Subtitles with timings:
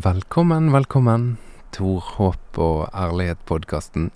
[0.00, 1.36] Velkommen, velkommen.
[1.72, 4.06] Tor Håp og Ærlighet-podkasten.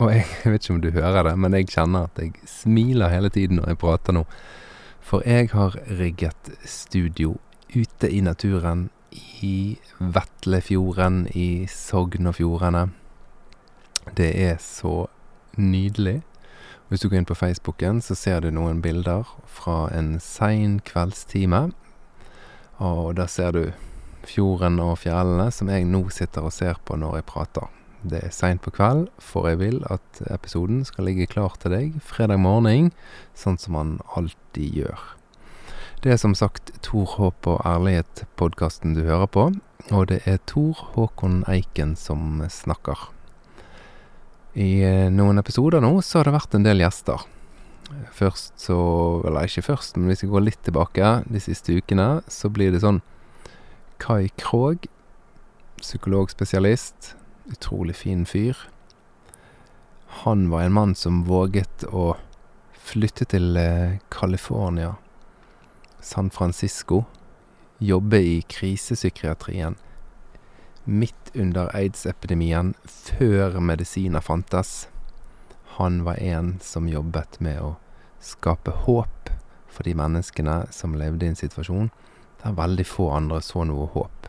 [0.00, 3.12] Og jeg, jeg vet ikke om du hører det, men jeg kjenner at jeg smiler
[3.12, 4.24] hele tiden når jeg prater nå.
[5.06, 7.36] For jeg har rigget studio
[7.76, 8.88] ute i naturen
[9.44, 12.88] i Vetlefjorden i Sogn og Fjordane.
[14.16, 15.04] Det er så
[15.54, 16.24] nydelig.
[16.88, 21.68] Hvis du går inn på Facebooken, så ser du noen bilder fra en sein kveldstime.
[22.82, 23.62] Og da ser du
[24.26, 27.68] fjorden og fjellene som jeg nå sitter og ser på når jeg prater.
[28.00, 31.98] Det er seint på kveld, for jeg vil at episoden skal ligge klar til deg
[32.04, 32.92] fredag morgen,
[33.36, 35.02] sånn som han alltid gjør.
[36.00, 39.50] Det er som sagt Tor Håp og Ærlighet-podkasten du hører på,
[39.92, 43.10] og det er Tor Håkon Eiken som snakker.
[44.56, 47.20] I eh, noen episoder nå så har det vært en del gjester.
[48.14, 48.76] Først så
[49.26, 52.80] Eller ikke først, men hvis jeg går litt tilbake de siste ukene, så blir det
[52.80, 53.02] sånn
[54.00, 54.88] Kai Krogh,
[55.80, 57.16] psykologspesialist.
[57.46, 58.56] Utrolig fin fyr.
[60.06, 62.16] Han var en mann som våget å
[62.72, 64.94] flytte til eh, California,
[66.00, 67.04] San Francisco,
[67.78, 69.76] jobbe i krisepsykiatrien
[70.84, 74.88] midt under aids-epidemien, før medisiner fantes.
[75.76, 77.74] Han var en som jobbet med å
[78.20, 79.30] skape håp
[79.70, 81.92] for de menneskene som levde i en situasjon
[82.42, 84.28] der veldig få andre så noe håp.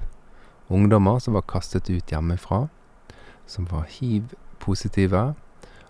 [0.71, 2.65] Ungdommer som var kastet ut hjemmefra,
[3.47, 5.33] som var hiv-positive,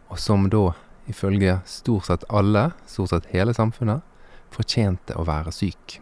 [0.09, 0.71] og som da,
[1.09, 4.01] ifølge stort sett alle, stort sett hele samfunnet,
[4.51, 5.99] fortjente å være syk.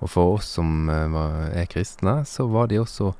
[0.00, 1.18] Og for oss som eh,
[1.62, 3.12] er kristne, så var de også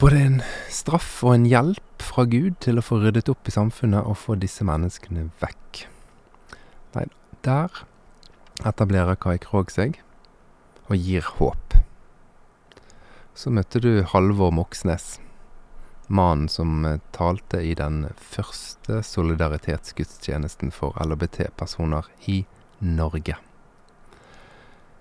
[0.00, 0.38] både en
[0.72, 4.36] straff og en hjelp fra Gud til å få ryddet opp i samfunnet og få
[4.40, 5.84] disse menneskene vekk.
[6.96, 7.06] Nei,
[7.46, 7.84] der
[8.66, 10.00] etablerer Kai Krog seg
[10.88, 11.78] og gir håp.
[13.34, 15.18] Så møtte du Halvor Moxnes,
[16.06, 22.44] mannen som eh, talte i den første solidaritetsgudstjenesten for LHBT-personer i
[22.78, 23.36] Norge.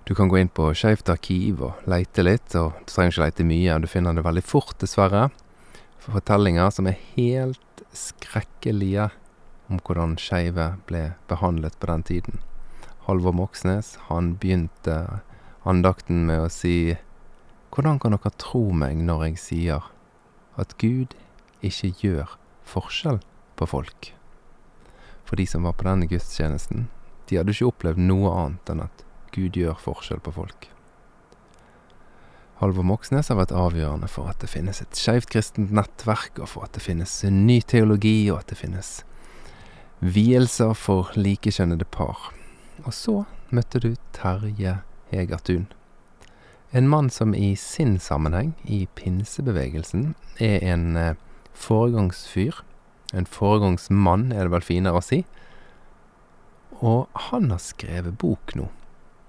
[0.03, 3.45] Du kan gå inn på Skeivt arkiv og leite litt, og du trenger ikke leite
[3.47, 3.77] mye.
[3.79, 5.29] Du finner det veldig fort, dessverre.
[6.03, 9.11] Fortellinger som er helt skrekkelige
[9.71, 12.41] om hvordan skeive ble behandlet på den tiden.
[13.07, 15.21] Halvor Moxnes, han begynte
[15.69, 16.95] andakten med å si
[17.73, 19.85] Hvordan kan dere tro meg når jeg sier
[20.61, 21.15] at Gud
[21.65, 22.35] ikke gjør
[22.69, 23.17] forskjell
[23.57, 24.11] på folk?
[25.25, 26.85] For de som var på denne gudstjenesten,
[27.25, 29.01] de hadde ikke opplevd noe annet enn at
[29.33, 30.69] Gud gjør forskjell på folk.
[32.61, 36.67] Halvor Moxnes har vært avgjørende for at det finnes et skeivt kristent nettverk, og for
[36.67, 38.91] at det finnes ny teologi, og at det finnes
[40.03, 42.29] vielser for likekjønnede par.
[42.85, 44.77] Og så møtte du Terje
[45.13, 45.67] Hegertun.
[46.75, 51.15] En mann som i sin sammenheng, i pinsebevegelsen, er en eh,
[51.53, 52.63] foregangsfyr.
[53.13, 55.21] En foregangsmann, er det vel finere å si.
[56.81, 58.71] Og han har skrevet bok nå,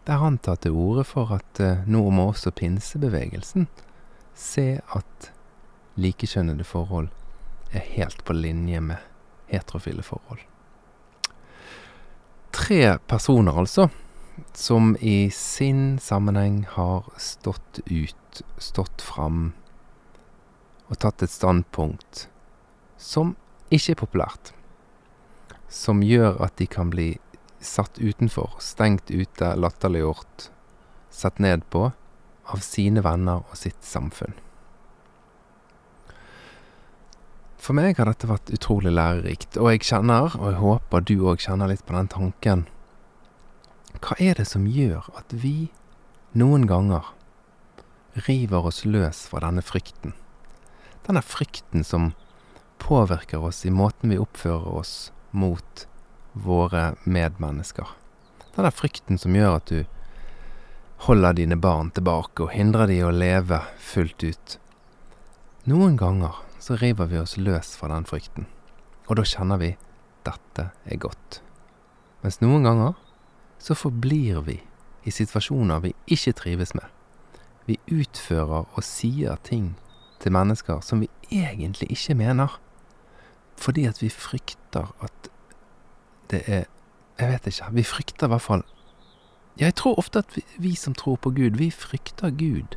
[0.09, 3.69] der han tar til orde for at eh, nå må også pinsebevegelsen
[4.35, 5.29] se at
[6.01, 7.13] likekjønnede forhold
[7.75, 9.05] er helt på linje med
[9.53, 10.41] heterofile forhold.
[12.55, 13.91] Tre personer, altså,
[14.53, 19.53] som i sin sammenheng har stått ut, stått fram
[20.89, 22.27] og tatt et standpunkt
[23.01, 23.35] som
[23.75, 24.53] ikke er populært.
[25.69, 27.15] Som gjør at de kan bli
[27.65, 30.51] satt utenfor, stengt ute, latterliggjort,
[31.11, 31.89] sett ned på
[32.45, 34.37] av sine venner og sitt samfunn.
[37.65, 41.41] For meg har dette vært utrolig lærerikt, og jeg kjenner, og jeg håper du òg
[41.41, 42.67] kjenner litt på den tanken,
[44.05, 45.71] hva er det som gjør at vi
[46.37, 47.07] noen ganger
[48.27, 50.13] river oss løs fra denne frykten?
[51.07, 52.13] Denne frykten som
[52.83, 54.95] påvirker oss i måten vi oppfører oss
[55.33, 55.87] mot
[56.35, 57.89] våre medmennesker.
[58.53, 59.81] Denne frykten som gjør at du
[61.07, 64.59] holder dine barn tilbake og hindrer de å leve fullt ut.
[65.65, 68.45] Noen ganger så river vi oss løs fra den frykten,
[69.09, 69.73] og da kjenner vi
[70.29, 71.41] dette er godt.
[72.21, 73.01] Mens noen ganger
[73.65, 74.59] så forblir vi
[75.05, 76.85] i situasjoner vi ikke trives med.
[77.65, 79.73] Vi utfører og sier ting
[80.21, 82.59] til mennesker som vi egentlig ikke mener,
[83.57, 85.31] fordi at vi frykter at
[86.31, 86.65] det er
[87.15, 87.65] Jeg vet ikke.
[87.73, 88.63] Vi frykter i hvert fall
[89.57, 92.75] Jeg tror ofte at vi, vi som tror på Gud, vi frykter Gud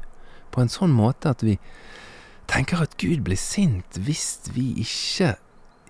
[0.52, 1.58] på en sånn måte at vi
[2.48, 5.36] tenker at Gud blir sint hvis vi ikke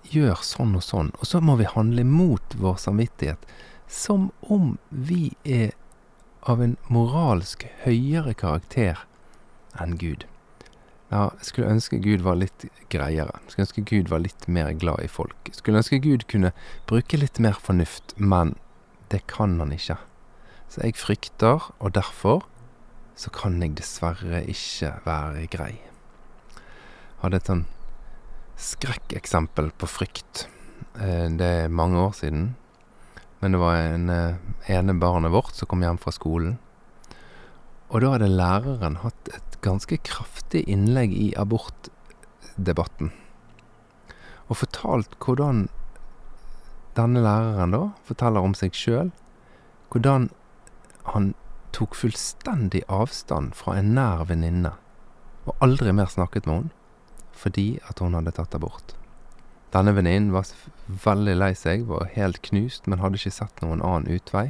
[0.08, 3.44] gjør sånn og sånn, og så må vi handle mot vår samvittighet
[3.88, 5.72] som om vi er
[6.48, 9.04] av en moralsk høyere karakter
[9.80, 10.26] enn Gud.
[11.08, 13.40] Ja, jeg skulle ønske Gud var litt greiere.
[13.46, 15.36] Jeg skulle ønske Gud var litt mer glad i folk.
[15.48, 16.52] Jeg skulle ønske Gud kunne
[16.88, 18.54] bruke litt mer fornuft, men
[19.08, 19.96] det kan han ikke.
[20.68, 22.44] Så jeg frykter, og derfor
[23.16, 25.72] så kan jeg dessverre ikke være grei.
[26.52, 27.64] Jeg hadde et sånn
[28.58, 30.44] skrekkeksempel på frykt.
[31.00, 32.50] Eh, det er mange år siden.
[33.40, 36.58] Men det var en eh, ene barnet vårt som kom hjem fra skolen.
[37.88, 43.12] Og da hadde læreren hatt et ganske kraftig innlegg i abortdebatten.
[44.48, 45.68] Og fortalt hvordan
[46.98, 49.12] denne læreren da forteller om seg sjøl.
[49.92, 50.28] Hvordan
[51.14, 51.32] han
[51.72, 54.74] tok fullstendig avstand fra en nær venninne,
[55.46, 56.74] og aldri mer snakket med henne
[57.38, 58.96] fordi at hun hadde tatt abort.
[59.74, 60.48] Denne venninnen var
[61.04, 64.46] veldig lei seg, var helt knust, men hadde ikke sett noen annen utvei.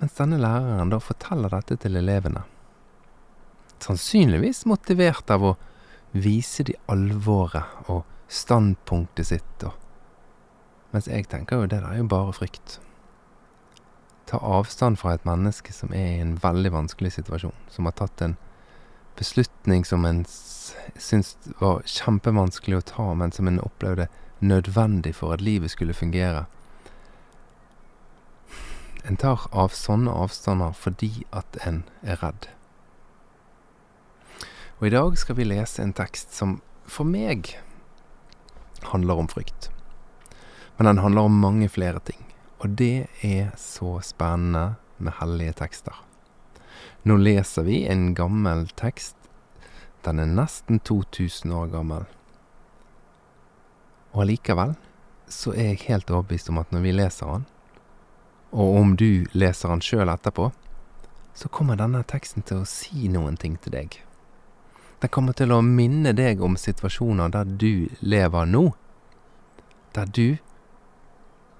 [0.00, 2.46] Mens denne læreren da forteller dette til elevene
[3.84, 5.56] sannsynligvis motivert av å
[6.12, 9.76] vise de alvoret og standpunktet sitt, og
[10.90, 12.80] Mens jeg tenker jo det der er jo bare frykt.
[14.26, 18.24] Ta avstand fra et menneske som er i en veldig vanskelig situasjon, som har tatt
[18.26, 18.34] en
[19.20, 24.08] beslutning som en syntes var kjempevanskelig å ta, men som en opplevde
[24.40, 26.46] nødvendig for at livet skulle fungere.
[29.04, 32.48] En tar av sånne avstander fordi at en er redd.
[34.80, 37.54] Og i dag skal vi lese en tekst som for meg
[38.92, 39.68] handler om frykt.
[40.78, 42.22] Men den handler om mange flere ting.
[42.60, 45.96] Og det er så spennende med hellige tekster.
[47.04, 49.16] Nå leser vi en gammel tekst.
[50.04, 52.06] Den er nesten 2000 år gammel.
[54.12, 54.74] Og allikevel
[55.30, 57.46] så er jeg helt overbevist om at når vi leser den,
[58.50, 60.50] og om du leser den sjøl etterpå,
[61.34, 64.00] så kommer denne teksten til å si noen ting til deg.
[65.00, 68.64] Den kommer til å minne deg om situasjoner der du lever nå.
[69.96, 70.40] Der du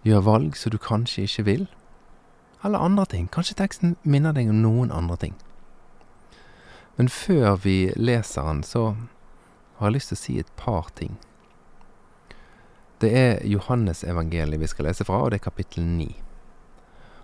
[0.05, 1.65] gjør valg som du kanskje ikke vil.
[2.63, 3.29] Eller andre ting.
[3.33, 5.35] Kanskje teksten minner deg om noen andre ting.
[6.97, 8.95] Men før vi leser den, så
[9.79, 11.17] har jeg lyst til å si et par ting.
[13.01, 16.11] Det er Johannes-evangeliet vi skal lese fra, og det er kapittel 9.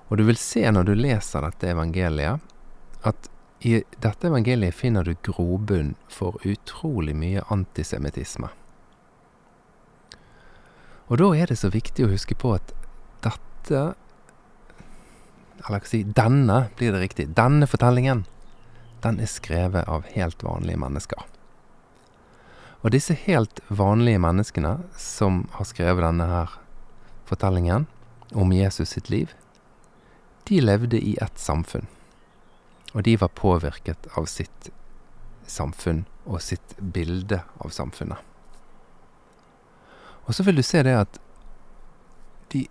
[0.09, 2.41] Og du vil se når du leser dette evangeliet,
[3.05, 3.29] at
[3.61, 8.49] i dette evangeliet finner du grobunn for utrolig mye antisemittisme.
[11.07, 12.73] Og da er det så viktig å huske på at
[13.27, 13.83] dette
[15.65, 17.29] Eller hva si denne, blir det riktig.
[17.39, 18.25] Denne fortellingen,
[19.03, 21.25] den er skrevet av helt vanlige mennesker.
[22.85, 26.53] Og disse helt vanlige menneskene som har skrevet denne her
[27.27, 27.89] fortellingen
[28.35, 29.33] om Jesus sitt liv,
[30.47, 31.89] de levde i ett samfunn.
[32.95, 34.71] Og de var påvirket av sitt
[35.51, 38.19] samfunn og sitt bilde av samfunnet.
[40.27, 41.19] Og så vil du se det at
[42.55, 42.65] de,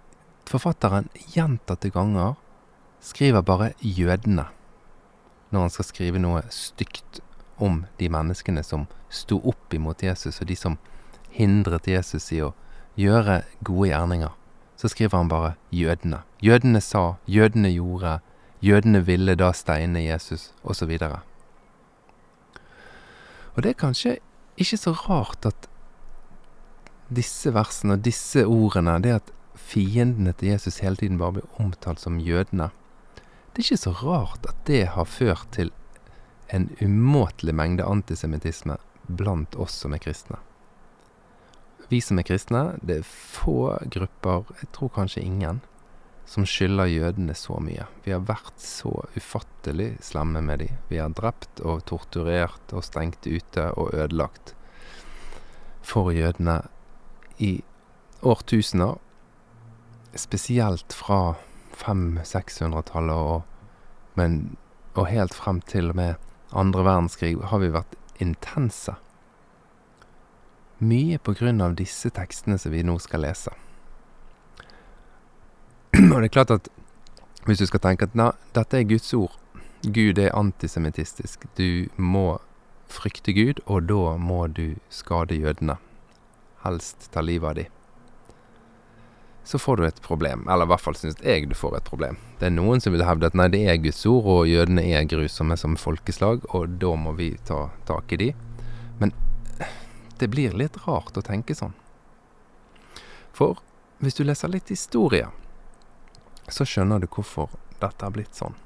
[0.48, 2.36] forfatteren gjentatte ganger
[3.06, 4.50] skriver bare 'jødene'
[5.52, 7.22] når han skal skrive noe stygt
[7.58, 10.78] om de menneskene som sto opp imot Jesus, og de som
[11.30, 12.54] hindret Jesus i å
[13.00, 14.34] gjøre gode gjerninger.
[14.76, 16.24] Så skriver han bare 'jødene'.
[16.42, 18.20] Jødene sa, jødene gjorde,
[18.66, 20.90] Jødene ville da steine Jesus, osv.
[20.90, 21.20] Og,
[23.56, 24.18] og det er kanskje
[24.58, 25.68] ikke så rart at
[27.14, 32.02] disse versene og disse ordene, det at fiendene til Jesus hele tiden bare blir omtalt
[32.02, 32.72] som jødene,
[33.56, 35.70] det er ikke så rart at det har ført til
[36.52, 38.76] en umåtelig mengde antisemittisme
[39.08, 40.42] blant oss som er kristne.
[41.88, 45.62] Vi som er kristne, det er få grupper, jeg tror kanskje ingen,
[46.26, 47.86] som skylder jødene så mye.
[48.04, 50.76] Vi har vært så ufattelig slemme med dem.
[50.90, 54.56] Vi har drept og torturert og stengt ute og ødelagt
[55.86, 56.64] for jødene
[57.38, 57.60] i
[58.26, 58.98] årtusener.
[60.18, 61.36] Spesielt fra
[61.76, 63.44] 500-600-tallet og,
[64.96, 66.16] og helt frem til og med
[66.56, 68.96] andre verdenskrig har vi vært intense.
[70.80, 73.54] Mye på grunn av disse tekstene som vi nå skal lese.
[76.14, 76.68] Og det er klart at
[77.46, 79.36] hvis du skal tenke at nei, dette er Guds ord,
[79.86, 82.40] Gud er antisemittistisk, du må
[82.90, 85.78] frykte Gud, og da må du skade jødene.
[86.66, 87.66] Helst ta livet av de.
[89.46, 92.18] Så får du et problem, eller i hvert fall syns jeg du får et problem.
[92.40, 95.06] Det er noen som vil hevde at nei, det er Guds ord, og jødene er
[95.10, 98.32] grusomme som folkeslag, og da må vi ta tak i de.
[98.98, 99.14] Men
[100.18, 101.76] det blir litt rart å tenke sånn.
[103.38, 103.62] For
[104.02, 105.30] hvis du leser litt historie,
[106.50, 108.58] så skjønner du hvorfor dette har blitt sånn.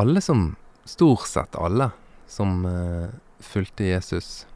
[0.00, 0.54] Alle som,
[0.88, 1.90] stort sett alle,
[2.26, 3.12] som eh,
[3.44, 4.46] fulgte Jesus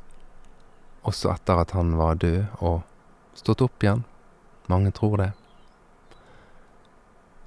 [1.07, 2.81] også etter at han var død og
[3.39, 4.03] stått opp igjen.
[4.69, 5.33] Mange tror det.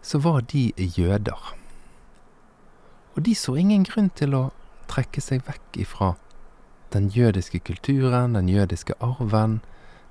[0.02, 1.54] Så var de jøder.
[3.16, 4.50] Og de så ingen grunn til å
[4.90, 6.16] trekke seg vekk ifra
[6.92, 9.62] den jødiske kulturen, den jødiske arven,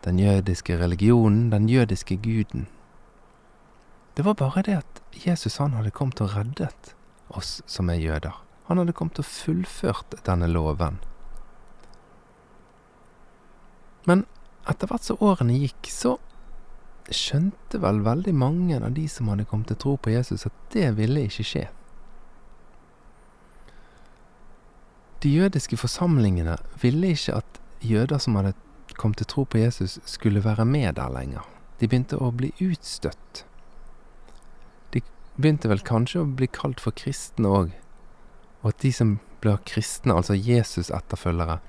[0.04, 2.68] den jødiske religionen, den jødiske guden.
[4.16, 6.94] Det var bare det at Jesus han hadde kommet og reddet
[7.28, 8.32] oss som er jøder.
[8.68, 10.98] Han hadde kommet og fullført denne loven.
[14.06, 14.24] Men
[14.68, 16.16] etter hvert som årene gikk, så
[17.14, 20.88] skjønte vel veldig mange av de som hadde kommet til tro på Jesus, at det
[20.98, 21.66] ville ikke skje.
[25.20, 28.54] De jødiske forsamlingene ville ikke at jøder som hadde
[28.96, 31.44] kommet til tro på Jesus, skulle være med der lenger.
[31.80, 33.44] De begynte å bli utstøtt.
[34.92, 35.02] De
[35.36, 37.74] begynte vel kanskje å bli kalt for kristne òg,
[38.62, 41.60] og at de som ble kristne, altså Jesus-etterfølgere,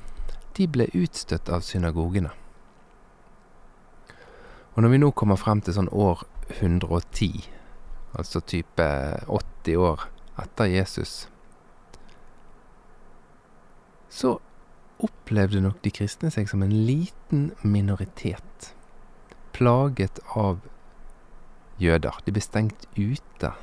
[0.58, 2.34] de ble utstøtt av synagogene.
[4.76, 6.24] Og når vi nå kommer frem til sånn år
[6.60, 7.44] 110,
[8.16, 8.88] altså type
[9.28, 10.06] 80 år
[10.42, 11.26] etter Jesus,
[14.12, 14.38] så
[15.02, 18.72] opplevde nok de kristne seg som en liten minoritet,
[19.56, 20.62] plaget av
[21.82, 22.22] jøder.
[22.26, 23.54] De ble stengt ute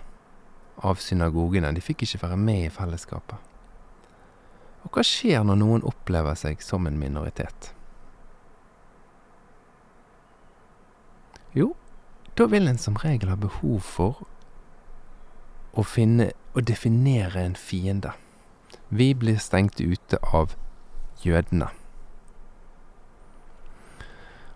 [0.85, 1.73] av synagogene.
[1.75, 3.39] De fikk ikke være med i fellesskapet.
[4.87, 7.73] Og hva skjer når noen opplever seg som en minoritet?
[11.57, 11.73] Jo,
[12.37, 14.25] da vil en som regel ha behov for
[15.79, 18.13] å finne og definere en fiende.
[18.89, 20.55] Vi blir stengt ute av
[21.25, 21.71] jødene.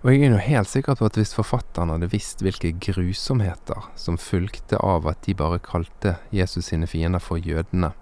[0.03, 4.19] Og jeg er jo helt sikker på at hvis forfatteren hadde visst hvilke grusomheter som
[4.19, 7.93] fulgte av at de bare kalte Jesus sine fiender for jødene,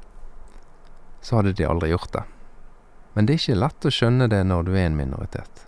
[1.20, 2.22] så hadde de aldri gjort det.
[3.12, 5.66] Men det er ikke lett å skjønne det når du er en minoritet.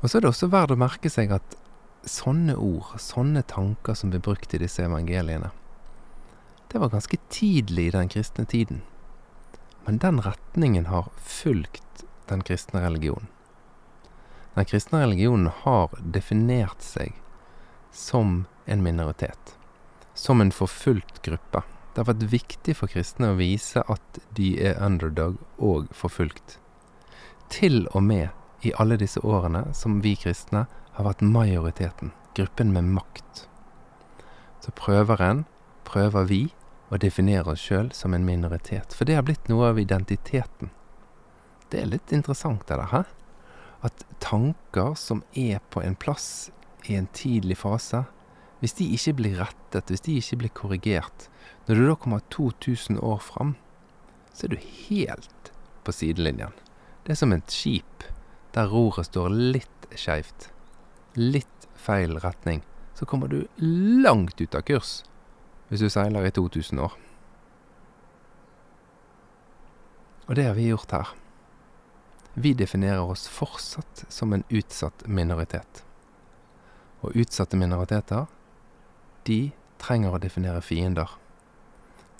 [0.00, 1.56] Og så er det også verdt å merke seg at
[2.08, 5.50] sånne ord, sånne tanker som blir brukt i disse evangeliene,
[6.72, 8.82] det var ganske tidlig i den kristne tiden.
[9.84, 13.26] Men den retningen har fulgt den kristne religionen.
[14.54, 17.16] Den kristne religionen har definert seg
[17.90, 19.56] som en minoritet.
[20.14, 21.64] Som en forfulgt gruppe.
[21.94, 26.60] Det har vært viktig for kristne å vise at de er underdog og forfulgt.
[27.50, 28.28] Til og med
[28.60, 33.46] i alle disse årene som vi kristne har vært majoriteten, gruppen med makt.
[34.60, 35.44] Så prøver en,
[35.88, 36.42] prøver vi,
[36.90, 38.92] å definere oss sjøl som en minoritet.
[38.96, 40.72] For det har blitt noe av identiteten.
[41.70, 43.02] Det er litt interessant, det der, hæ?
[43.86, 46.50] At tanker som er på en plass
[46.90, 48.02] i en tidlig fase,
[48.60, 51.28] hvis de ikke blir rettet, hvis de ikke blir korrigert,
[51.68, 53.54] når du da kommer 2000 år fram,
[54.34, 54.58] så er du
[54.90, 55.52] helt
[55.86, 56.52] på sidelinjen.
[57.06, 58.04] Det er som et skip
[58.54, 60.50] der roret står litt skeivt.
[61.14, 62.62] Litt feil retning.
[62.94, 63.46] Så kommer du
[64.02, 65.00] langt ut av kurs
[65.70, 66.96] hvis du seiler i 2000 år.
[70.26, 71.12] Og det har vi gjort her.
[72.34, 75.84] Vi definerer oss fortsatt som en utsatt minoritet.
[77.02, 78.26] Og utsatte minoriteter,
[79.26, 79.50] de
[79.82, 81.10] trenger å definere fiender.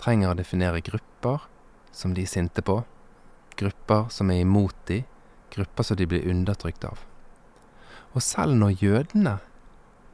[0.00, 1.46] Trenger å definere grupper
[1.94, 2.80] som de er sinte på.
[3.60, 5.02] Grupper som er imot de.
[5.50, 7.00] Grupper som de blir undertrykt av.
[8.14, 9.38] Og selv når jødene,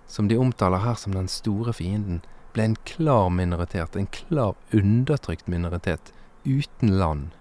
[0.06, 5.48] som de omtaler her som den store fienden, ble en klar minoritet, en klar undertrykt
[5.48, 6.12] minoritet,
[6.44, 7.34] uten land,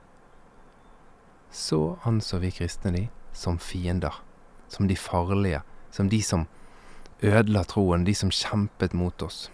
[1.52, 4.14] så anså vi kristne de som fiender,
[4.68, 5.62] som de farlige,
[5.92, 6.48] som de som
[7.24, 9.50] ødela troen, de som kjempet mot oss.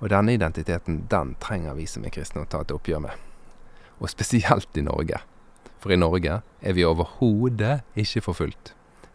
[0.00, 3.20] Og denne identiteten, den trenger vi som er kristne å ta et oppgjør med.
[4.00, 5.20] Og spesielt i Norge.
[5.84, 8.70] For i Norge er vi overhodet ikke forfulgt.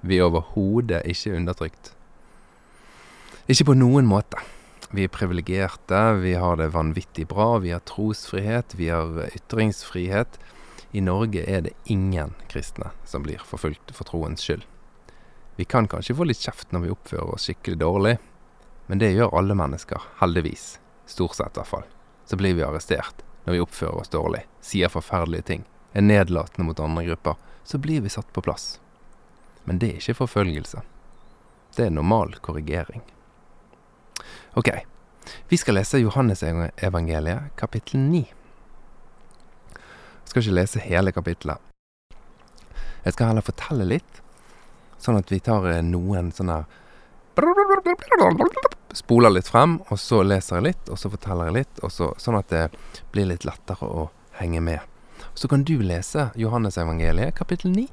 [0.06, 1.96] Vi er overhodet ikke undertrykt.
[3.50, 4.38] Ikke på noen måte.
[4.94, 10.38] Vi er privilegerte, vi har det vanvittig bra, vi har trosfrihet, vi har ytringsfrihet.
[10.94, 14.62] I Norge er det ingen kristne som blir forfulgt for troens skyld.
[15.58, 18.16] Vi kan kanskje få litt kjeft når vi oppfører oss skikkelig dårlig,
[18.86, 20.76] men det gjør alle mennesker, heldigvis.
[21.10, 21.90] Stort sett, i hvert fall.
[22.30, 26.80] Så blir vi arrestert når vi oppfører oss dårlig, sier forferdelige ting, er nedlatende mot
[26.80, 27.36] andre grupper.
[27.64, 28.80] Så blir vi satt på plass.
[29.64, 30.82] Men det er ikke forfølgelse.
[31.76, 33.02] Det er normal korrigering.
[34.58, 34.70] Ok,
[35.48, 38.24] vi skal lese Johannesevangeliet, kapittel 9.
[39.78, 41.62] Jeg skal ikke lese hele kapittelet.
[43.04, 44.22] Jeg skal heller fortelle litt,
[45.00, 46.64] sånn at vi tar eh, noen sånne
[49.00, 52.36] Spoler litt frem, og så leser jeg litt, og så forteller jeg litt, så, sånn
[52.36, 52.64] at det
[53.14, 54.10] blir litt lettere å
[54.42, 54.89] henge med.
[55.40, 57.86] Så kan du lese Johannesevangeliet kapittel 9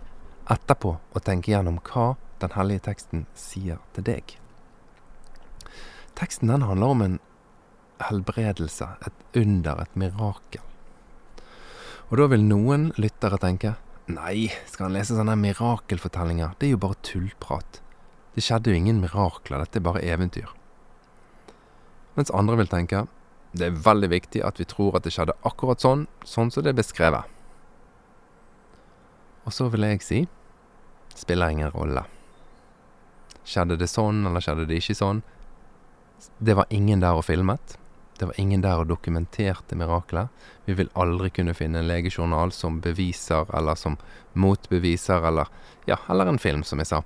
[0.50, 4.32] etterpå og tenke gjennom hva den hellige teksten sier til deg.
[6.18, 7.14] Teksten den handler om en
[8.02, 10.64] helbredelse, et under, et mirakel.
[12.10, 13.76] Og da vil noen lyttere tenke
[14.10, 16.58] nei, skal han lese sånne mirakelfortellinger?
[16.58, 17.78] Det er jo bare tullprat.
[18.34, 20.50] Det skjedde jo ingen mirakler, dette er bare eventyr.
[22.18, 23.06] Mens andre vil tenke
[23.54, 26.74] det er veldig viktig at vi tror at det skjedde akkurat sånn, sånn som det
[26.74, 27.35] er beskrevet.
[29.46, 30.20] Og så vil jeg si
[31.16, 32.04] spiller ingen rolle.
[33.46, 35.22] Skjedde det sånn, eller skjedde det ikke sånn?
[36.38, 37.76] Det var ingen der og filmet.
[38.18, 40.32] Det var ingen der og dokumenterte miraklet.
[40.64, 43.98] Vi vil aldri kunne finne en legejournal som beviser, eller som
[44.32, 45.52] motbeviser, eller
[45.86, 47.02] ja, eller en film, som jeg sa,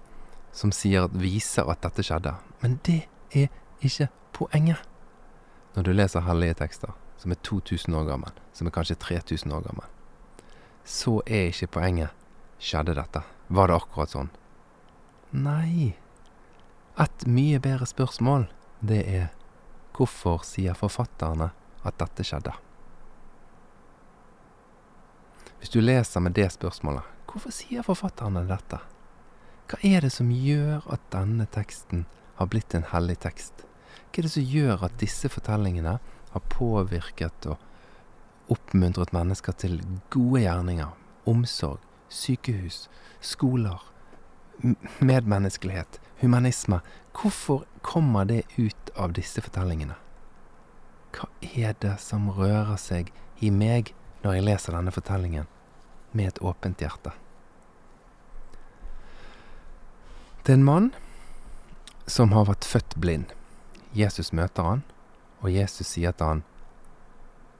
[0.52, 2.35] som sier, viser at dette skjedde.
[2.62, 3.02] Men det
[3.35, 3.50] er
[3.82, 4.87] ikke poenget.
[5.75, 9.66] Når du leser hellige tekster, som er 2000 år gammel, som er kanskje 3000 år
[9.66, 9.87] gammel,
[10.87, 12.19] så er ikke poenget
[12.60, 13.22] skjedde dette.
[13.48, 14.30] Var det akkurat sånn?
[15.34, 15.94] Nei.
[17.00, 18.48] Et mye bedre spørsmål,
[18.80, 19.28] det er
[19.96, 21.50] hvorfor sier forfatterne
[21.86, 22.52] at dette skjedde?
[25.60, 28.80] Hvis du leser med det spørsmålet, hvorfor sier forfatterne dette?
[29.70, 32.06] Hva er det som gjør at denne teksten
[32.38, 33.66] har blitt en hellig tekst?
[34.10, 35.98] Hva er det som gjør at disse fortellingene
[36.30, 39.78] har påvirket og oppmuntret mennesker til
[40.10, 40.90] gode gjerninger,
[41.30, 42.88] omsorg, sykehus,
[43.20, 43.80] skoler,
[44.98, 46.80] medmenneskelighet, humanisme.
[47.14, 49.96] Hvorfor kommer det ut av disse fortellingene?
[51.14, 55.48] Hva er det som rører seg i meg når jeg leser denne fortellingen
[56.12, 57.14] med et åpent hjerte?
[60.44, 60.92] Det er en mann
[62.10, 63.32] som har vært født blind.
[63.94, 64.82] Jesus møter han,
[65.42, 66.46] og Jesus sier til han,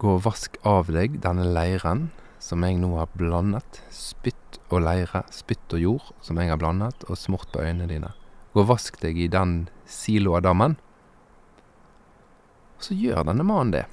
[0.00, 2.06] Gå og vask av deg denne leiren
[2.40, 7.05] som jeg nå har blandet, spytt og leire, spytt og jord, som jeg har blandet,
[7.09, 8.12] og smurt på øynene dine.
[8.55, 10.79] Gå og vask deg i den siloadammen.
[12.79, 13.85] Og så gjør denne mannen det.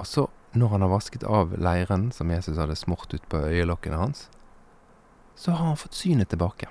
[0.00, 4.00] Og så, når han har vasket av leiren som Jesus hadde smurt ut på øyelokkene
[4.00, 4.26] hans,
[5.36, 6.68] så har han fått synet tilbake.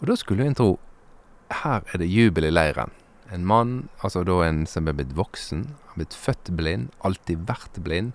[0.00, 0.76] Og da skulle en tro
[1.62, 2.92] her er det jubel i leiren.
[3.32, 7.80] En mann, altså da en som er blitt voksen, har blitt født blind, alltid vært
[7.84, 8.12] blind,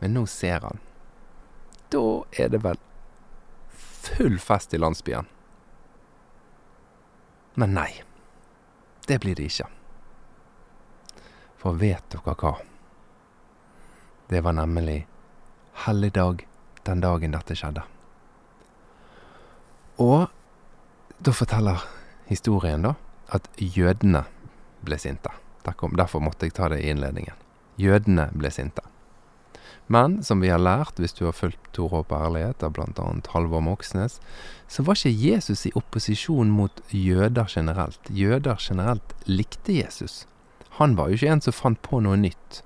[0.00, 0.80] men nå ser han.
[1.92, 2.80] Da er det vel
[4.06, 5.28] full fest i landsbyen.
[7.56, 7.90] Men nei,
[9.08, 9.68] det blir det ikke.
[11.60, 12.56] For vet dere hva?
[14.28, 15.04] Det var nemlig
[15.86, 16.44] helligdag
[16.86, 17.84] den dagen dette skjedde.
[20.02, 20.26] Og
[21.18, 21.84] da forteller
[22.28, 22.92] historien, da,
[23.32, 24.26] at jødene
[24.84, 25.32] ble sinte.
[25.64, 27.34] Derfor måtte jeg ta det i innledningen.
[27.80, 28.84] Jødene ble sinte.
[29.86, 33.06] Men som vi har lært, hvis du har fulgt Tor Håp ærlighet av bl.a.
[33.30, 34.18] Halvor Moxnes,
[34.66, 38.10] så var ikke Jesus i opposisjon mot jøder generelt.
[38.10, 40.24] Jøder generelt likte Jesus.
[40.80, 42.62] Han var jo ikke en som fant på noe nytt.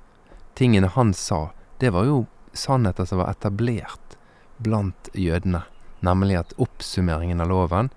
[0.57, 2.25] Tingene han sa, det var jo
[2.57, 4.16] sannheter som var etablert
[4.59, 5.62] blant jødene.
[6.01, 7.92] Nemlig at oppsummeringen av loven,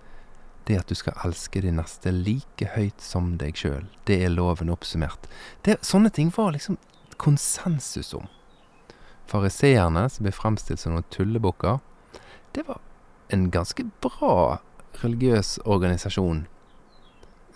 [0.67, 3.85] det at du skal elske din neste like høyt som deg sjøl.
[4.07, 5.27] Det er loven oppsummert.
[5.65, 6.77] Det, sånne ting var liksom
[7.21, 8.29] konsensus om.
[9.27, 11.79] Fariseerne, som ble fremstilt som noen tullebukker,
[12.55, 12.81] det var
[13.33, 14.59] en ganske bra
[15.01, 16.45] religiøs organisasjon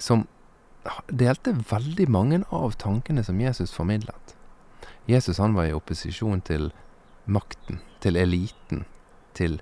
[0.02, 0.26] som
[1.12, 4.36] delte veldig mange av tankene som Jesus formidlet.
[5.08, 6.72] Jesus han var i opposisjon til
[7.26, 8.86] makten, til eliten,
[9.38, 9.60] til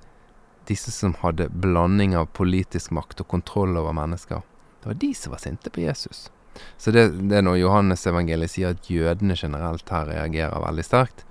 [0.69, 4.41] disse som hadde blanding av politisk makt og kontroll over mennesker.
[4.81, 6.29] Det var de som var sinte på Jesus.
[6.77, 11.25] Så det, det når Johannes evangeliet sier at jødene generelt her reagerer veldig sterkt,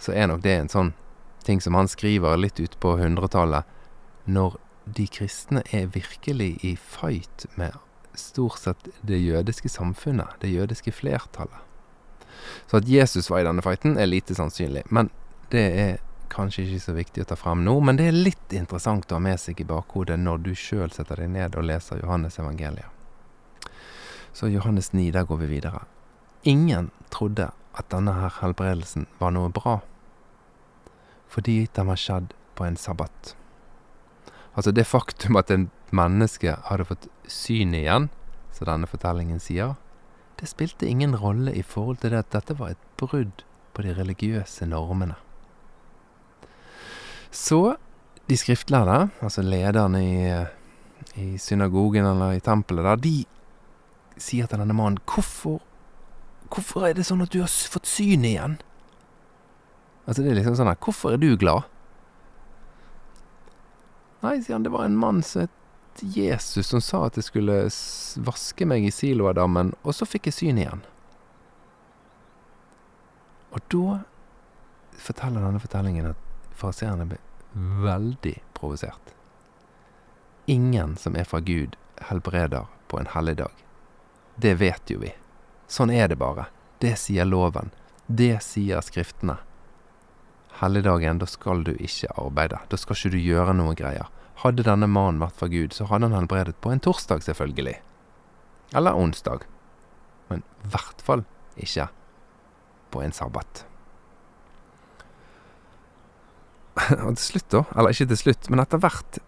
[0.00, 0.92] så er nok det en sånn
[1.44, 3.66] ting som han skriver litt ut på hundretallet,
[4.24, 7.76] når de kristne er virkelig i fight med
[8.18, 11.58] stort sett det jødiske samfunnet, det jødiske flertallet.
[12.66, 14.82] Så at Jesus var i denne fighten, er lite sannsynlig.
[14.90, 15.10] Men
[15.52, 16.00] det er
[16.32, 19.22] kanskje ikke så viktig å ta fram nå, men det er litt interessant å ha
[19.22, 22.88] med seg i bakhodet når du sjøl setter deg ned og leser Johannes evangeliet.
[24.32, 25.84] Så Johannes 9, der går vi videre.
[26.48, 29.80] Ingen trodde at denne her helbredelsen var noe bra,
[31.28, 33.34] fordi den var skjedd på en sabbat.
[34.56, 38.08] Altså det faktum at en menneske hadde fått syn igjen,
[38.52, 39.76] som denne fortellingen sier,
[40.40, 43.94] det spilte ingen rolle i forhold til det at dette var et brudd på de
[43.96, 45.16] religiøse normene.
[47.32, 47.76] Så
[48.28, 50.16] de skriftlærde, altså lederne i,
[51.16, 55.62] i synagogen eller i tempelet der, de sier til denne mannen hvorfor,
[56.52, 58.58] hvorfor er det sånn at du har fått syn igjen?
[60.04, 61.68] Altså, det er liksom sånn her Hvorfor er du glad?
[64.22, 67.56] Nei, sier han, det var en mann som het Jesus som sa at jeg skulle
[68.24, 70.84] vaske meg i Siloadammen, og så fikk jeg syn igjen.
[73.52, 73.98] Og da
[75.02, 76.31] forteller denne fortellingen at
[76.62, 77.18] fariseerne ble
[77.84, 79.12] veldig provosert.
[80.46, 81.76] Ingen som er fra Gud,
[82.08, 83.52] helbreder på en helligdag.
[84.36, 85.12] Det vet jo vi.
[85.70, 86.48] Sånn er det bare.
[86.82, 87.70] Det sier loven.
[88.06, 89.38] Det sier Skriftene.
[90.60, 92.58] Helligdagen, da skal du ikke arbeide.
[92.68, 94.10] Da skal ikke du gjøre noe greier.
[94.42, 97.78] Hadde denne mannen vært fra Gud, så hadde han helbredet på en torsdag, selvfølgelig.
[98.74, 99.46] Eller onsdag.
[100.28, 101.24] Men i hvert fall
[101.56, 101.88] ikke
[102.92, 103.64] på en sabbat.
[107.06, 109.20] Og til slutt, da, eller ikke til slutt, men etter hvert,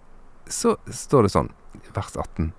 [0.48, 1.50] så står det sånn,
[1.96, 2.52] vers 18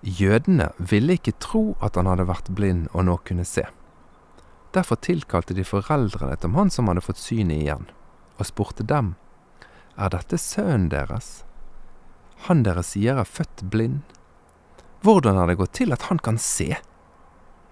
[0.00, 3.66] Jødene ville ikke tro at han hadde vært blind og nå kunne se.
[4.72, 7.88] Derfor tilkalte de foreldrene til han som hadde fått synet igjen,
[8.38, 9.14] og spurte dem,
[9.98, 11.44] Er dette sønnen deres?
[12.46, 14.00] Han dere sier er født blind?
[15.04, 16.78] Hvordan har det gått til at han kan se?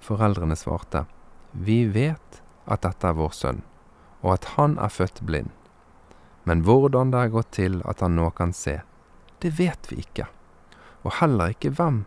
[0.05, 1.07] Foreldrene svarte,
[1.53, 3.63] Vi vet at dette er vår sønn,
[4.21, 5.49] og at han er født blind.
[6.49, 8.79] Men hvordan det har gått til at han nå kan se,
[9.45, 10.31] det vet vi ikke,
[11.05, 12.07] og heller ikke hvem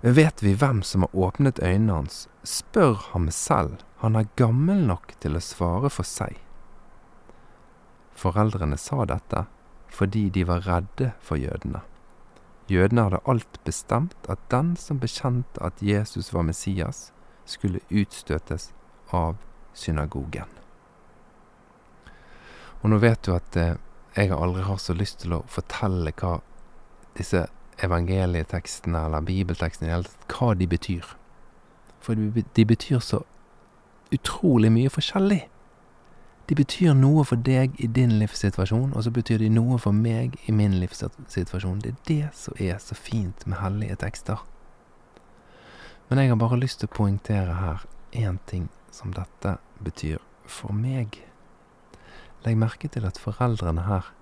[0.00, 5.16] Vet vi hvem som har åpnet øynene hans, spør ham selv, han er gammel nok
[5.18, 6.36] til å svare for seg.
[8.14, 9.48] Foreldrene sa dette
[9.90, 11.80] fordi de var redde for jødene.
[12.70, 17.08] Jødene hadde alt bestemt at den som bekjente at Jesus var Messias,
[17.48, 18.70] skulle utstøtes
[19.10, 19.40] av
[19.74, 20.50] synagogen.
[22.82, 23.76] Og nå vet du at eh,
[24.16, 26.38] jeg aldri har så lyst til å fortelle hva
[27.18, 27.46] disse
[27.82, 31.14] evangelietekstene eller bibeltekstene i hele tatt, hva de betyr.
[32.02, 32.18] For
[32.54, 33.22] de betyr så
[34.14, 35.42] utrolig mye forskjellig.
[36.48, 40.38] De betyr noe for deg i din livssituasjon, og så betyr de noe for meg
[40.48, 41.82] i min livssituasjon.
[41.84, 44.40] Det er det som er så fint med hellige tekster.
[46.08, 47.84] Men jeg har bare lyst til å poengtere her
[48.16, 51.20] én ting som dette betyr for meg.
[52.44, 54.12] Legg merke til at foreldrene her,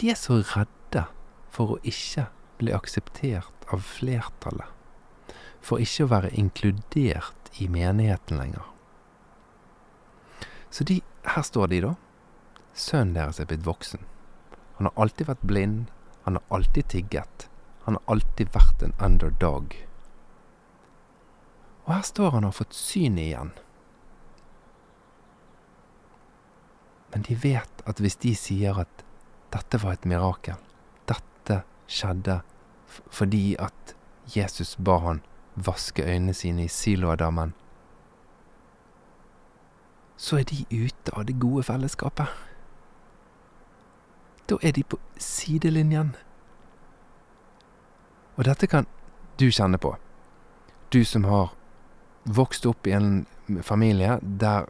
[0.00, 1.06] de er så redde
[1.52, 2.26] for å ikke
[2.60, 4.68] bli akseptert av flertallet,
[5.64, 8.66] for ikke å være inkludert i menigheten lenger.
[10.70, 11.94] Så de, her står de, da.
[12.76, 14.02] Sønnen deres er blitt voksen.
[14.76, 15.86] Han har alltid vært blind,
[16.26, 17.48] han har alltid tigget.
[17.86, 19.76] Han har alltid vært en underdog.
[21.86, 23.52] Og her står han og har fått synet igjen.
[27.16, 29.04] Men de vet at hvis de sier at
[29.54, 30.58] dette var et mirakel,
[31.08, 32.42] dette skjedde
[33.08, 33.94] fordi at
[34.34, 35.22] Jesus ba han
[35.56, 37.54] vaske øynene sine i Siloadammen,
[40.20, 42.28] så er de ute av det gode fellesskapet.
[44.52, 46.12] Da er de på sidelinjen.
[48.36, 48.84] Og dette kan
[49.40, 49.96] du kjenne på.
[50.92, 51.56] Du som har
[52.28, 53.24] vokst opp i en
[53.64, 54.68] familie der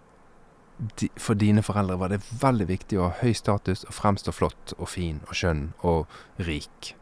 [1.16, 4.90] for dine foreldre var det veldig viktig å ha høy status og fremstå flott og
[4.92, 6.04] fin og skjønn og
[6.48, 6.94] rik.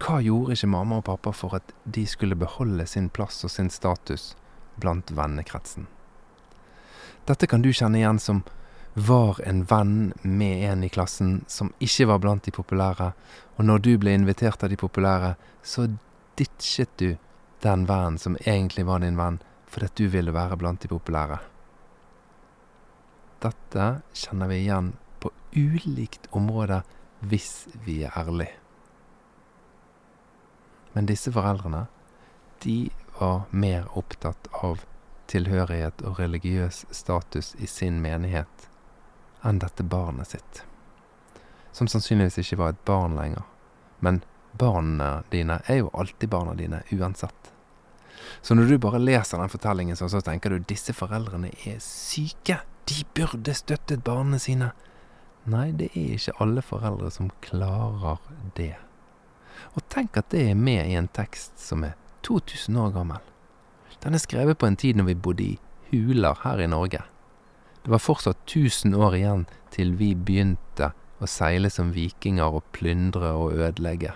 [0.00, 3.68] Hva gjorde ikke mamma og pappa for at de skulle beholde sin plass og sin
[3.70, 4.34] status
[4.80, 5.88] blant vennekretsen?
[7.28, 8.40] Dette kan du kjenne igjen som
[8.94, 13.12] var en venn med en i klassen som ikke var blant de populære,
[13.58, 15.86] og når du ble invitert av de populære, så
[16.40, 17.12] ditchet du
[17.62, 21.38] den vennen som egentlig var din venn, fordi du ville være blant de populære.
[23.40, 26.82] Dette kjenner vi igjen på ulikt område
[27.20, 28.56] hvis vi er ærlige.
[30.92, 31.86] Men disse foreldrene,
[32.64, 34.82] de var mer opptatt av
[35.30, 38.66] tilhørighet og religiøs status i sin menighet
[39.46, 40.64] enn dette barnet sitt.
[41.72, 43.46] Som sannsynligvis ikke var et barn lenger.
[44.00, 44.20] Men
[44.52, 47.52] barna dine er jo alltid barna dine, uansett.
[48.42, 52.60] Så når du bare leser den fortellingen så tenker du disse foreldrene er syke.
[52.88, 54.72] De burde støttet barna sine.
[55.50, 58.20] Nei, det er ikke alle foreldre som klarer
[58.56, 58.74] det.
[59.76, 63.20] Og tenk at det er med i en tekst som er 2000 år gammel.
[64.00, 65.58] Den er skrevet på en tid når vi bodde i
[65.90, 67.02] huler her i Norge.
[67.84, 73.32] Det var fortsatt 1000 år igjen til vi begynte å seile som vikinger og plyndre
[73.36, 74.14] og ødelegge.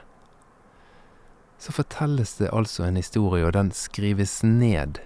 [1.59, 5.01] Så fortelles det altså en historie, og den skrives ned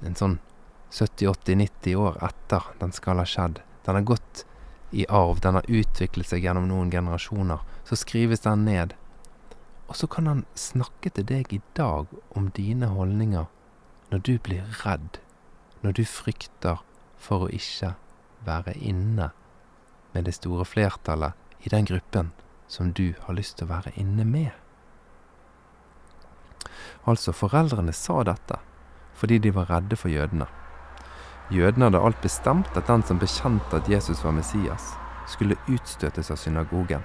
[0.00, 0.38] en sånn
[0.90, 3.60] 70-80-90 år etter den skal ha skjedd.
[3.86, 4.44] Den har gått
[4.90, 7.62] i arv, den har utviklet seg gjennom noen generasjoner.
[7.86, 8.94] Så skrives den ned,
[9.90, 13.48] og så kan han snakke til deg i dag om dine holdninger
[14.10, 15.18] når du blir redd,
[15.82, 16.82] når du frykter
[17.18, 17.94] for å ikke
[18.46, 19.30] være inne
[20.14, 22.30] med det store flertallet i den gruppen
[22.70, 24.50] som du har lyst til å være inne med.
[27.10, 28.58] Altså, foreldrene sa dette
[29.20, 30.46] fordi de var redde for jødene.
[31.50, 34.92] Jødene hadde alt bestemt at den som bekjente at Jesus var Messias,
[35.26, 37.02] skulle utstøtes av synagogen.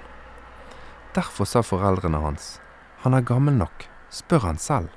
[1.16, 2.60] Derfor sa foreldrene hans,
[3.02, 4.94] han er gammel nok, spør han selv.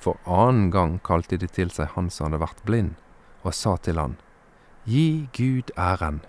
[0.00, 2.94] For annen gang kalte de til seg han som hadde vært blind,
[3.44, 4.16] og sa til han,
[4.88, 6.22] Gi Gud æren.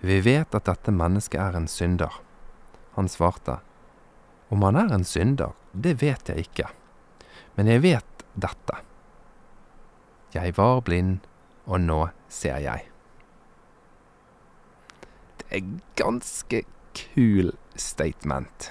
[0.00, 2.12] Vi vet at dette mennesket er en synder.
[2.96, 3.60] Han svarte,
[4.48, 6.68] Om han er en synder, det vet jeg ikke,
[7.56, 8.80] men jeg vet dette.
[10.32, 11.24] Jeg var blind,
[11.66, 12.86] og nå ser jeg.
[15.40, 16.62] Det er ganske
[16.94, 18.70] kul statement.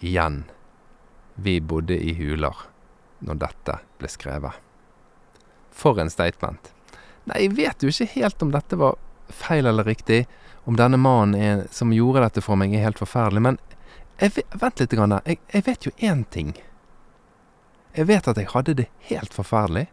[0.00, 0.44] Igjen,
[1.34, 2.64] vi bodde i huler
[3.18, 4.56] når dette ble skrevet.
[5.74, 6.72] For en statement.
[7.28, 8.96] Nei, jeg vet jo ikke helt om dette var
[9.28, 10.24] feil eller riktig,
[10.64, 13.60] om denne mannen er, som gjorde dette for meg, er helt forferdelig, men
[14.18, 14.96] jeg, vent litt.
[14.96, 16.56] Grann, jeg, jeg vet jo én ting.
[17.94, 19.86] Jeg vet at jeg hadde det helt forferdelig,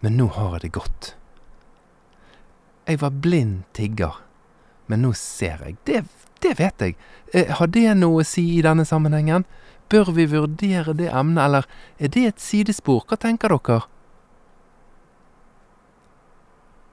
[0.00, 1.14] men nå har jeg det godt.
[2.88, 4.16] Jeg var blind tigger,
[4.90, 5.76] men nå ser jeg.
[5.86, 6.02] Det,
[6.42, 6.96] det vet jeg.
[7.34, 9.44] Eh, har det noe å si i denne sammenhengen?
[9.90, 13.04] Bør vi vurdere det emnet, eller er det et sidespor?
[13.06, 13.82] Hva tenker dere?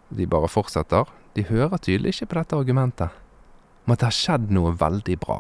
[0.09, 1.07] De bare fortsetter.
[1.35, 3.23] De hører tydelig ikke på dette argumentet
[3.87, 5.37] om at det har skjedd noe veldig bra.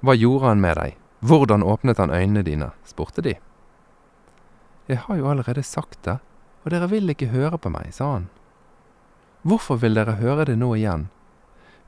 [0.00, 0.96] Hva gjorde han med deg?
[1.20, 2.70] Hvordan åpnet han øynene dine?
[2.86, 3.34] spurte de.
[4.88, 6.16] Jeg har jo allerede sagt det,
[6.64, 8.28] og dere vil ikke høre på meg, sa han.
[9.44, 11.08] Hvorfor vil dere høre det nå igjen?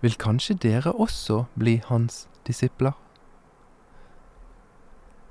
[0.04, 2.92] Vil kanskje dere også bli hans disipler?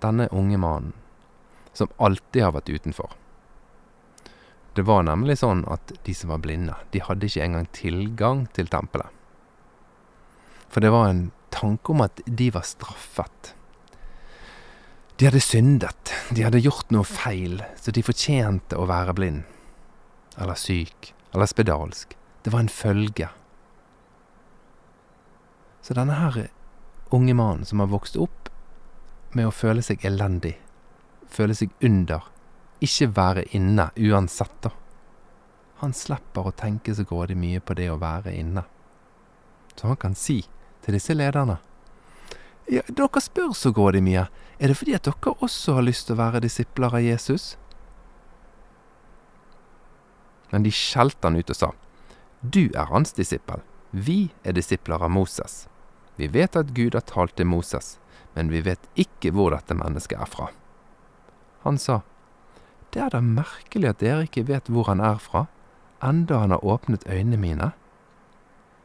[0.02, 0.94] Denne unge mannen,
[1.74, 3.14] som alltid har vært utenfor,
[4.74, 8.70] det var nemlig sånn at de som var blinde, de hadde ikke engang tilgang til
[8.72, 9.10] tempelet.
[10.70, 13.54] For det var en tanke om at de var straffet.
[15.20, 19.42] De hadde syndet, de hadde gjort noe feil, så de fortjente å være blind.
[20.40, 22.16] Eller syk, eller spedalsk.
[22.40, 23.28] Det var en følge.
[25.84, 26.46] Så denne her
[27.12, 28.48] unge mannen som har vokst opp
[29.36, 30.56] med å føle seg elendig,
[31.28, 32.24] føle seg under,
[32.80, 34.72] ikke være inne uansett, da.
[35.84, 38.64] Han slipper å tenke så grådig mye på det å være inne.
[39.76, 40.46] Så han kan si
[40.80, 41.60] til disse lederne
[42.70, 44.26] ja, Dere spør så grådig mye.
[44.60, 47.54] Er det fordi at dere også har lyst til å være disipler av Jesus?
[50.52, 51.72] Men de skjelte han ut og sa,
[52.41, 53.63] Du er hans disippel.
[53.91, 55.67] Vi er disipler av Moses.
[56.19, 57.98] Vi vet at Gud har talt til Moses,
[58.36, 60.50] men vi vet ikke hvor dette mennesket er fra.
[61.63, 62.02] Han sa,
[62.91, 65.45] det er da merkelig at dere ikke vet hvor han er fra,
[66.04, 67.72] enda han har åpnet øynene mine.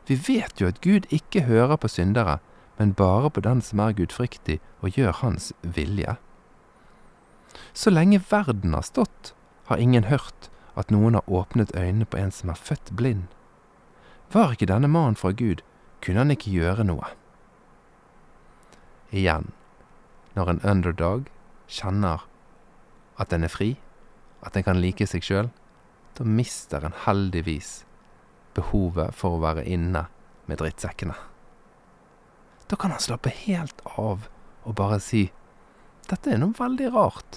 [0.07, 2.39] Vi vet jo at Gud ikke hører på syndere,
[2.77, 6.17] men bare på den som er gudfryktig og gjør hans vilje.
[7.73, 9.35] Så lenge verden har stått,
[9.67, 13.27] har ingen hørt at noen har åpnet øynene på en som er født blind.
[14.35, 15.63] Var ikke denne mannen fra Gud,
[16.03, 17.13] kunne han ikke gjøre noe.
[19.15, 19.53] Igjen,
[20.35, 21.29] når en underdog
[21.71, 22.27] kjenner
[23.19, 23.75] at en er fri,
[24.43, 25.53] at en kan like seg sjøl,
[26.19, 27.85] da mister en heldigvis
[28.55, 30.07] behovet for å være inne
[30.47, 31.17] med drittsekkene.
[32.75, 34.25] Da kan han slappe helt av
[34.67, 35.29] og bare si
[36.11, 37.37] dette er noe veldig rart.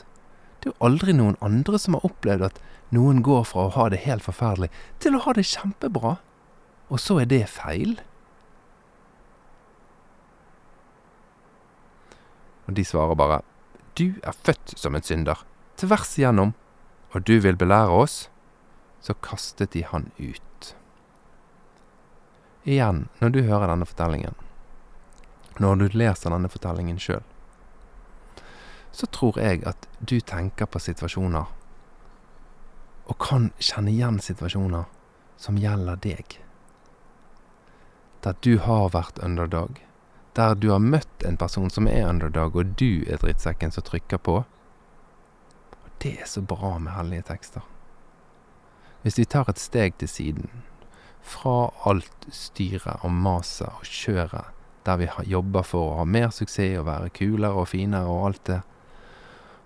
[0.58, 2.58] Det er jo aldri noen andre som har opplevd at
[2.98, 6.16] noen går fra å ha det helt forferdelig til å ha det kjempebra,
[6.90, 8.00] og så er det feil.
[12.66, 13.40] Og de svarer bare,
[13.94, 15.46] du er født som en synder,
[15.78, 16.56] tvers igjennom
[17.14, 18.18] og du vil belære oss,
[19.06, 20.74] så kastet de han ut.
[22.66, 24.47] Igjen, når du hører denne fortellingen,
[25.64, 27.24] når du leser denne fortellingen sjøl,
[28.92, 31.46] så tror jeg at du tenker på situasjoner,
[33.08, 34.88] og kan kjenne igjen situasjoner
[35.40, 36.40] som gjelder deg.
[38.26, 39.80] Der du har vært underdog,
[40.38, 44.22] der du har møtt en person som er underdog, og du er drittsekken som trykker
[44.22, 44.42] på,
[46.02, 47.64] det er så bra med hellige tekster.
[49.02, 50.52] Hvis vi tar et steg til siden,
[51.22, 54.57] fra alt styret og maset og kjøret
[54.88, 58.44] der vi jobber for å ha mer suksess og være kulere og finere og alt
[58.50, 58.60] det,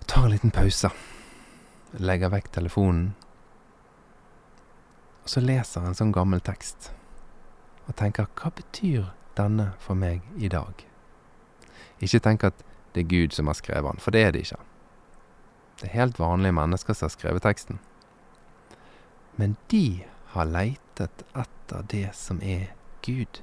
[0.09, 0.89] tar en liten pause,
[2.01, 3.11] legger vekk telefonen,
[5.21, 6.89] og så leser en sånn gammel tekst
[7.85, 10.85] og tenker hva betyr denne for meg i dag?
[12.01, 14.59] Ikke tenk at det er Gud som har skrevet den, for det er det ikke.
[15.81, 17.79] Det er helt vanlige mennesker som har skrevet teksten.
[19.37, 20.03] Men de
[20.33, 22.73] har leitet etter det som er
[23.05, 23.41] Gud.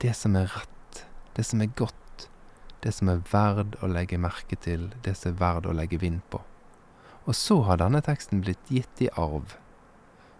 [0.00, 1.00] Det som er rett,
[1.36, 2.28] det som er godt,
[2.80, 6.22] det som er verd å legge merke til, det som er verd å legge vind
[6.32, 6.40] på.
[7.28, 9.58] Og så har denne teksten blitt gitt i arv.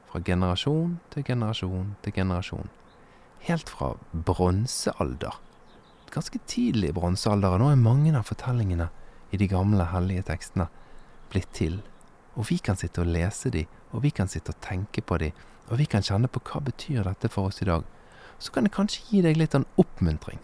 [0.08, 2.72] Fra generasjon til generasjon til generasjon.
[3.44, 5.36] Helt fra bronsealder.
[6.10, 7.52] Ganske tidlig bronsealder.
[7.52, 8.88] Og nå er mange av fortellingene
[9.30, 10.70] i de gamle hellige tekstene
[11.30, 11.82] blitt til.
[12.32, 15.34] Og vi kan sitte og lese de, og vi kan sitte og tenke på de,
[15.68, 17.84] og vi kan kjenne på hva betyr dette for oss i dag.
[18.40, 20.40] Så kan det kanskje gi deg litt sånn oppmuntring.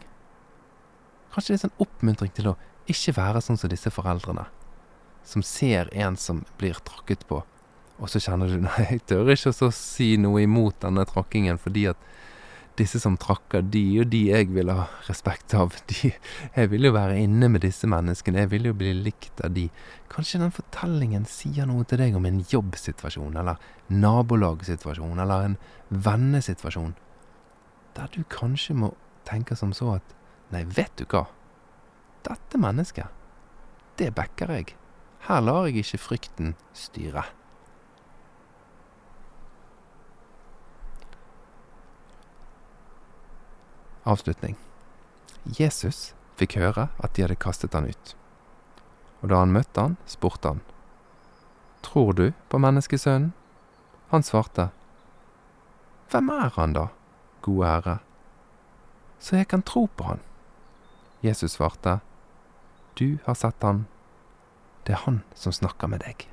[1.33, 2.57] Kanskje litt sånn oppmuntring til å
[2.93, 4.47] ikke være sånn som disse foreldrene,
[5.27, 7.41] som ser en som blir tråkket på,
[7.97, 11.89] og så kjenner du nei, jeg tør ikke å si noe imot denne tråkkingen fordi
[11.95, 12.09] at
[12.77, 15.73] disse som trakker, de og de jeg vil ha respekt av.
[15.89, 19.55] De, jeg vil jo være inne med disse menneskene, jeg vil jo bli likt av
[19.57, 19.71] de.
[20.13, 23.57] Kanskje den fortellingen sier noe til deg om en jobbsituasjon, eller
[23.89, 25.57] nabolagssituasjon, eller en
[25.89, 26.93] vennesituasjon,
[27.97, 28.93] der du kanskje må
[29.29, 30.15] tenke som så at
[30.53, 31.27] nei, vet du hva,
[32.27, 33.09] dette mennesket,
[33.97, 34.75] det backer jeg.
[35.27, 37.25] Her lar jeg ikke frykten styre.
[44.07, 44.55] Avslutning.
[45.59, 48.13] Jesus fikk høre at de hadde kastet han ut.
[49.25, 50.63] Og da han møtte han, spurte han,
[51.83, 53.33] Tror du på menneskesønnen?
[54.13, 54.69] Han svarte,
[56.11, 56.87] Hvem er han da,
[57.47, 57.99] gode Herre,
[59.23, 60.21] så jeg kan tro på han?
[61.25, 62.01] Jesus svarte,
[62.99, 63.87] Du har sett han,
[64.87, 66.29] det er han som snakker med deg.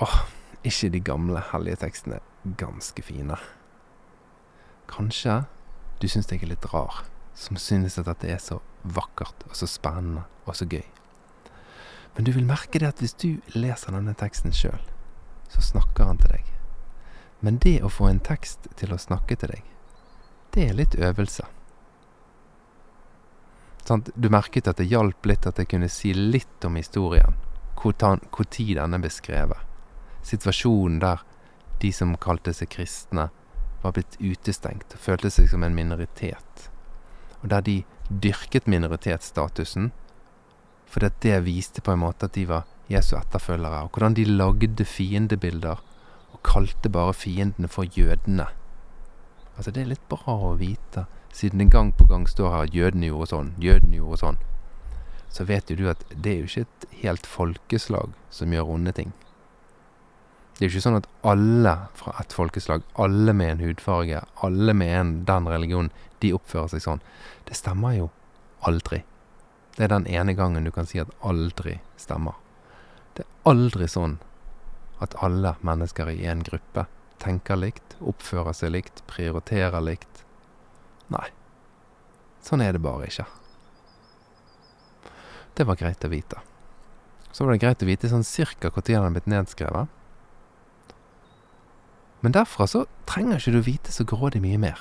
[0.00, 0.20] Åh,
[0.64, 2.20] ikke de gamle hellige tekstene
[2.60, 3.36] ganske fine?
[4.90, 5.42] Kanskje
[6.00, 9.68] du syns jeg er litt rar, som synes at dette er så vakkert og så
[9.68, 10.86] spennende og så gøy.
[12.16, 14.80] Men du vil merke det at hvis du leser denne teksten sjøl,
[15.52, 16.49] så snakker han til deg.
[17.40, 19.64] Men det å få en tekst til å snakke til deg,
[20.54, 21.46] det er litt øvelse.
[24.14, 27.34] Du merket at det hjalp litt at jeg kunne si litt om historien,
[27.80, 29.58] når den er beskrevet.
[30.22, 31.22] Situasjonen der
[31.80, 33.30] de som kalte seg kristne,
[33.80, 36.68] var blitt utestengt og følte seg som en minoritet.
[37.40, 37.78] Og der de
[38.10, 39.90] dyrket minoritetsstatusen
[40.90, 44.84] fordi det viste på en måte at de var Jesu etterfølgere, og hvordan de lagde
[44.84, 45.78] fiendebilder
[46.40, 48.46] og kalte bare fiendene for jødene.
[49.56, 52.74] Altså, det er litt bra å vite, siden det gang på gang står her at
[52.74, 54.38] jødene gjorde sånn, jødene gjorde sånn.
[55.30, 58.92] Så vet jo du at det er jo ikke et helt folkeslag som gjør onde
[58.92, 59.12] ting.
[60.56, 64.74] Det er jo ikke sånn at alle fra et folkeslag, alle med en hudfarge, alle
[64.76, 67.04] med en, den religionen, de oppfører seg sånn.
[67.48, 68.10] Det stemmer jo
[68.68, 69.04] aldri.
[69.76, 72.36] Det er den ene gangen du kan si at aldri stemmer.
[73.14, 74.18] Det er aldri sånn
[75.00, 76.86] at alle mennesker i en gruppe
[77.20, 80.24] tenker likt, oppfører seg likt, prioriterer likt.
[81.12, 81.28] Nei.
[82.44, 83.26] Sånn er det bare ikke.
[85.56, 86.40] Det var greit å vite.
[87.32, 89.90] Så var det greit å vite sånn cirka når den er blitt nedskrevet.
[92.20, 94.80] Men derfra så trenger ikke du vite så grådig mye mer.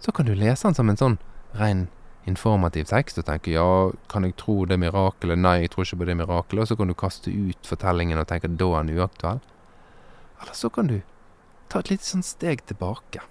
[0.00, 1.18] Så kan du lese den som en sånn
[1.56, 1.88] ren
[2.28, 6.08] informativ tekst og tenke ja, kan jeg tro det mirakelet, nei, jeg tror ikke på
[6.08, 9.42] det mirakelet, og så kan du kaste ut fortellingen og tenke da er den uaktuell.
[10.40, 10.98] Eller så kan du
[11.68, 13.22] ta et lite sånn steg tilbake.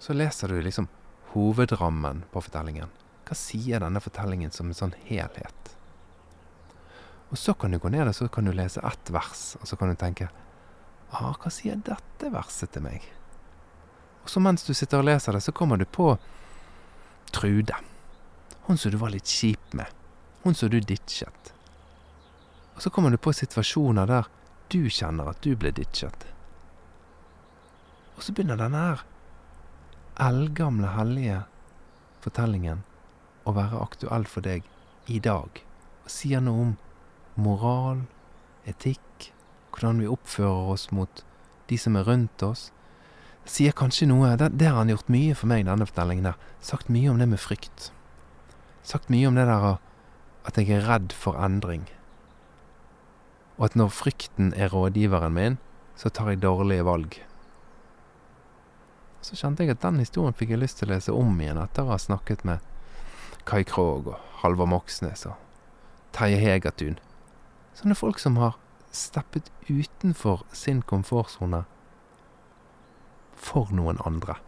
[0.00, 0.88] Så leser du liksom
[1.34, 2.90] hovedrammen på fortellingen.
[3.26, 5.74] Hva sier denne fortellingen som en sånn helhet?
[7.30, 9.78] Og så kan du gå ned og så kan du lese ett vers, og så
[9.78, 10.30] kan du tenke
[11.10, 13.04] ah, hva sier dette verset til meg?
[14.24, 16.12] Og så mens du sitter og leser det, så kommer du på
[17.30, 17.76] Trude.
[18.70, 19.86] Hun som du var litt kjip med.
[20.42, 21.48] Hun som du ditchet.
[22.76, 24.28] Og så kommer du på situasjoner der
[24.70, 26.28] du kjenner at du ble ditchet.
[28.14, 29.02] Og så begynner denne her
[30.22, 31.42] eldgamle, hellige
[32.22, 32.86] fortellingen
[33.42, 34.62] å være aktuell for deg
[35.10, 35.50] i dag.
[36.06, 36.74] Og sier noe om
[37.42, 38.06] moral,
[38.70, 39.32] etikk,
[39.74, 41.26] hvordan vi oppfører oss mot
[41.66, 42.68] de som er rundt oss.
[43.50, 46.44] Sier kanskje noe Det, det har han gjort mye for meg, denne fortellingen der.
[46.62, 47.96] Sagt mye om det med frykt.
[48.82, 49.78] Sagt mye om det der
[50.48, 51.84] at jeg er redd for endring.
[53.58, 55.58] Og at når frykten er rådgiveren min,
[55.96, 57.18] så tar jeg dårlige valg.
[59.20, 61.84] Så kjente jeg at den historien fikk jeg lyst til å lese om igjen etter
[61.84, 62.64] å ha snakket med
[63.44, 65.36] Kai Krogh og Halvor Moxnes og
[66.16, 66.96] Terje Hegertun.
[67.76, 68.56] Sånne folk som har
[68.96, 71.66] steppet utenfor sin komfortsone
[73.36, 74.40] for noen andre.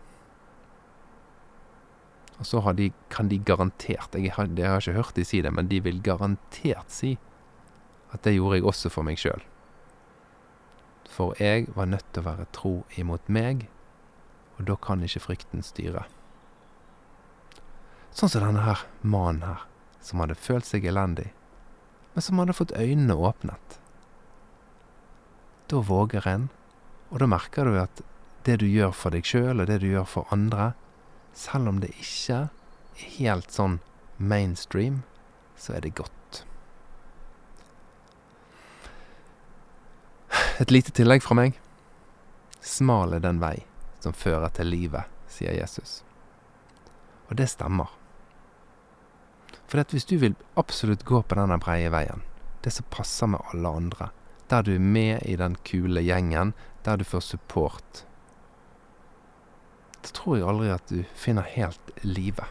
[2.43, 5.53] Og så de, kan de garantert jeg har, jeg har, ikke hørt de si det,
[5.55, 7.15] men de vil garantert si
[8.11, 9.45] at det gjorde jeg også for meg sjøl.
[11.07, 13.69] For jeg var nødt til å være tro imot meg,
[14.59, 16.03] og da kan ikke frykten styre.
[18.11, 19.63] Sånn som denne her mannen her,
[20.03, 21.31] som hadde følt seg elendig,
[22.13, 23.79] men som hadde fått øynene åpnet.
[25.71, 26.51] Da våger en,
[27.15, 28.03] og da merker du at
[28.51, 30.73] det du gjør for deg sjøl, og det du gjør for andre,
[31.33, 33.79] selv om det ikke er helt sånn
[34.19, 35.03] mainstream,
[35.57, 36.45] så er det godt.
[40.61, 41.57] Et lite tillegg fra meg.
[42.63, 43.65] Smal er den vei
[44.03, 46.03] som fører til livet, sier Jesus.
[47.31, 47.91] Og det stemmer.
[49.67, 52.23] For hvis du vil absolutt gå på denne breie veien,
[52.63, 54.11] det som passer med alle andre,
[54.53, 56.53] der du er med i den kule gjengen,
[56.85, 58.05] der du får support,
[60.03, 62.49] da tror jeg aldri at du finner helt livet.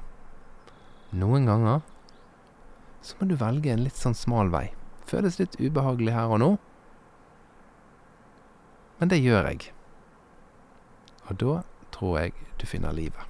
[1.11, 1.81] Noen ganger
[3.03, 4.69] så må du velge en litt sånn smal vei.
[5.09, 6.51] Føles litt ubehagelig her og nå,
[9.01, 9.71] men det gjør jeg.
[11.25, 11.57] Og da
[11.91, 13.25] tror jeg du finner livet.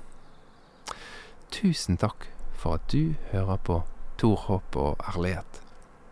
[1.51, 2.27] Tusen takk
[2.59, 3.79] for at du hører på
[4.21, 5.61] Tor, håp og ærlighet.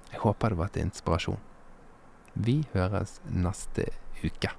[0.10, 1.38] Jeg håper det var til inspirasjon.
[2.34, 3.92] Vi høres neste
[4.24, 4.56] uke.